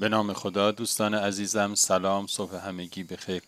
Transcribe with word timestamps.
به 0.00 0.08
نام 0.08 0.32
خدا. 0.32 0.70
دوستان 0.70 1.14
عزیزم 1.14 1.74
سلام 1.74 2.26
صبح 2.26 2.54
همگی 2.54 3.04
بخیر. 3.04 3.42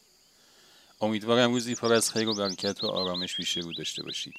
امیدوارم 1.01 1.53
روزی 1.53 1.75
پر 1.75 1.93
از 1.93 2.11
خیر 2.11 2.29
و 2.29 2.35
برکت 2.35 2.85
و 2.85 2.87
آرامش 2.87 3.37
پیش 3.37 3.57
رو 3.57 3.73
داشته 3.73 4.03
باشید. 4.03 4.35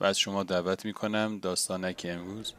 و 0.00 0.04
از 0.04 0.18
شما 0.18 0.42
دعوت 0.42 0.84
می 0.84 0.92
کنم 0.92 1.38
داستانک 1.38 2.06
امروز 2.08 2.52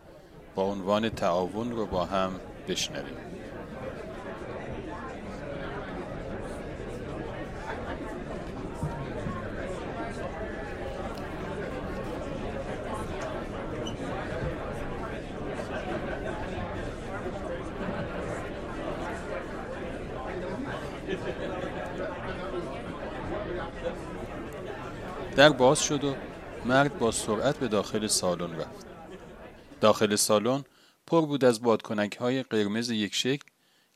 با 0.56 0.64
عنوان 0.64 1.10
تعاون 1.10 1.72
رو 1.72 1.86
با 1.86 2.06
هم 2.06 2.40
بشنویم. 2.68 3.45
در 25.36 25.50
باز 25.50 25.84
شد 25.84 26.04
و 26.04 26.16
مرد 26.66 27.00
با 27.00 27.12
سرعت 27.12 27.58
به 27.58 27.68
داخل 27.68 28.08
سالن 28.08 28.56
رفت. 28.56 28.86
داخل 29.82 30.16
سالن 30.16 30.64
پر 31.08 31.22
بود 31.22 31.46
از 31.46 31.62
بادکنک 31.62 32.18
های 32.18 32.44
قرمز 32.44 32.90
یک 32.90 33.16
شکل 33.16 33.46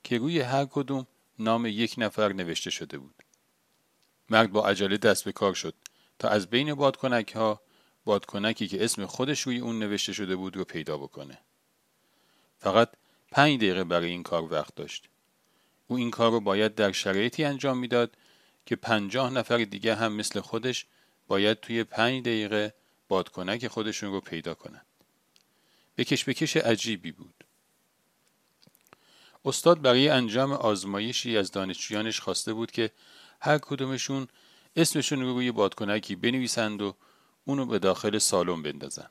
که 0.03 0.17
روی 0.17 0.39
هر 0.39 0.65
کدوم 0.65 1.07
نام 1.39 1.65
یک 1.65 1.95
نفر 1.97 2.33
نوشته 2.33 2.69
شده 2.69 2.97
بود. 2.97 3.15
مرد 4.29 4.51
با 4.51 4.67
عجله 4.67 4.97
دست 4.97 5.25
به 5.25 5.31
کار 5.31 5.53
شد 5.53 5.73
تا 6.19 6.29
از 6.29 6.47
بین 6.47 6.73
بادکنک 6.73 7.35
ها 7.35 7.61
بادکنکی 8.05 8.67
که 8.67 8.83
اسم 8.83 9.05
خودش 9.05 9.41
روی 9.41 9.59
اون 9.59 9.79
نوشته 9.79 10.13
شده 10.13 10.35
بود 10.35 10.57
رو 10.57 10.63
پیدا 10.63 10.97
بکنه. 10.97 11.37
فقط 12.57 12.89
پنج 13.31 13.57
دقیقه 13.57 13.83
برای 13.83 14.09
این 14.09 14.23
کار 14.23 14.53
وقت 14.53 14.75
داشت. 14.75 15.09
او 15.87 15.97
این 15.97 16.11
کار 16.11 16.31
رو 16.31 16.39
باید 16.39 16.75
در 16.75 16.91
شرایطی 16.91 17.43
انجام 17.43 17.77
می‌داد 17.77 18.17
که 18.65 18.75
پنجاه 18.75 19.29
نفر 19.29 19.57
دیگه 19.57 19.95
هم 19.95 20.13
مثل 20.13 20.39
خودش 20.39 20.85
باید 21.29 21.59
توی 21.59 21.83
پنج 21.83 22.21
دقیقه 22.21 22.73
بادکنک 23.07 23.67
خودشون 23.67 24.11
رو 24.11 24.21
پیدا 24.21 24.53
کنند. 24.53 24.85
بکش 25.97 26.29
بکش 26.29 26.57
عجیبی 26.57 27.11
بود. 27.11 27.43
استاد 29.45 29.81
برای 29.81 30.09
انجام 30.09 30.51
آزمایشی 30.51 31.37
از 31.37 31.51
دانشجویانش 31.51 32.19
خواسته 32.19 32.53
بود 32.53 32.71
که 32.71 32.91
هر 33.41 33.57
کدومشون 33.57 34.27
اسمشون 34.75 35.21
رو 35.21 35.33
روی 35.33 35.51
بادکنکی 35.51 36.15
بنویسند 36.15 36.81
و 36.81 36.95
اونو 37.45 37.65
به 37.65 37.79
داخل 37.79 38.17
سالن 38.17 38.61
بندازن. 38.61 39.09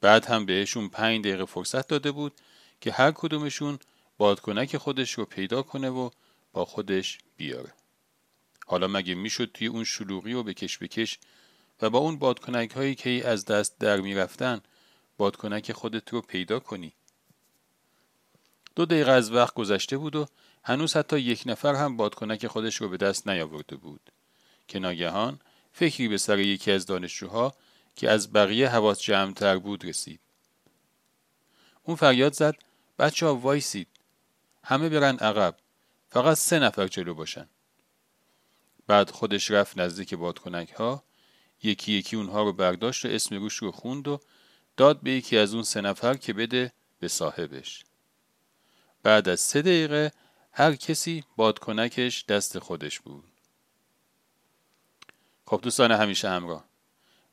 بعد 0.00 0.24
هم 0.26 0.46
بهشون 0.46 0.88
پنج 0.88 1.24
دقیقه 1.24 1.44
فرصت 1.44 1.88
داده 1.88 2.12
بود 2.12 2.32
که 2.80 2.92
هر 2.92 3.12
کدومشون 3.12 3.78
بادکنک 4.18 4.76
خودش 4.76 5.12
رو 5.12 5.24
پیدا 5.24 5.62
کنه 5.62 5.90
و 5.90 6.10
با 6.52 6.64
خودش 6.64 7.18
بیاره. 7.36 7.77
حالا 8.68 8.88
مگه 8.88 9.14
می‌شد 9.14 9.50
توی 9.54 9.66
اون 9.66 9.84
شلوغی 9.84 10.32
و 10.32 10.42
بکش 10.42 10.78
بکش 10.78 11.18
و 11.82 11.90
با 11.90 11.98
اون 11.98 12.18
بادکنک 12.18 12.70
هایی 12.70 12.94
که 12.94 13.28
از 13.28 13.44
دست 13.44 13.78
در 13.78 14.00
می‌رفتن 14.00 14.60
بادکنک 15.16 15.72
خودت 15.72 16.12
رو 16.12 16.20
پیدا 16.20 16.60
کنی؟ 16.60 16.92
دو 18.76 18.86
دقیقه 18.86 19.10
از 19.10 19.32
وقت 19.32 19.54
گذشته 19.54 19.98
بود 19.98 20.16
و 20.16 20.26
هنوز 20.64 20.96
حتی 20.96 21.18
یک 21.18 21.42
نفر 21.46 21.74
هم 21.74 21.96
بادکنک 21.96 22.46
خودش 22.46 22.76
رو 22.76 22.88
به 22.88 22.96
دست 22.96 23.28
نیاورده 23.28 23.76
بود. 23.76 24.12
که 24.68 24.78
ناگهان 24.78 25.40
فکری 25.72 26.08
به 26.08 26.18
سر 26.18 26.38
یکی 26.38 26.72
از 26.72 26.86
دانشجوها 26.86 27.54
که 27.96 28.10
از 28.10 28.32
بقیه 28.32 28.68
حواس 28.68 29.00
جمعتر 29.00 29.58
بود 29.58 29.84
رسید. 29.84 30.20
اون 31.82 31.96
فریاد 31.96 32.32
زد 32.32 32.56
بچه 32.98 33.26
ها 33.26 33.34
وایسید. 33.34 33.88
همه 34.64 34.88
برن 34.88 35.16
عقب. 35.16 35.56
فقط 36.10 36.36
سه 36.36 36.58
نفر 36.58 36.88
جلو 36.88 37.14
باشن. 37.14 37.48
بعد 38.88 39.10
خودش 39.10 39.50
رفت 39.50 39.78
نزدیک 39.78 40.14
بادکنک 40.14 40.70
ها 40.70 41.04
یکی 41.62 41.92
یکی 41.92 42.16
اونها 42.16 42.42
رو 42.42 42.52
برداشت 42.52 43.04
و 43.04 43.08
اسم 43.08 43.34
روش 43.34 43.54
رو 43.54 43.72
خوند 43.72 44.08
و 44.08 44.20
داد 44.76 45.00
به 45.00 45.10
یکی 45.10 45.38
از 45.38 45.54
اون 45.54 45.62
سه 45.62 45.80
نفر 45.80 46.14
که 46.14 46.32
بده 46.32 46.72
به 47.00 47.08
صاحبش. 47.08 47.84
بعد 49.02 49.28
از 49.28 49.40
سه 49.40 49.62
دقیقه 49.62 50.12
هر 50.52 50.74
کسی 50.74 51.24
بادکنکش 51.36 52.24
دست 52.24 52.58
خودش 52.58 53.00
بود. 53.00 53.24
خب 55.46 55.60
دوستان 55.62 55.92
همیشه 55.92 56.28
همراه. 56.28 56.64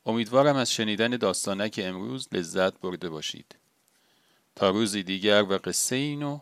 امیدوارم 0.06 0.56
از 0.56 0.72
شنیدن 0.72 1.10
داستانک 1.10 1.80
امروز 1.82 2.28
لذت 2.32 2.80
برده 2.80 3.08
باشید. 3.08 3.56
تا 4.54 4.70
روزی 4.70 5.02
دیگر 5.02 5.42
و 5.42 5.58
قصه 5.58 5.96
اینو 5.96 6.40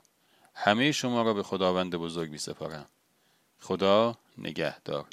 همه 0.55 0.93
شما 0.93 1.23
را 1.23 1.35
به 1.35 1.43
خداوند 1.43 1.95
بزرگ 1.95 2.31
می 2.31 2.39
سپارم 2.39 2.87
خدا 3.65 4.15
نگهدار. 4.39 5.07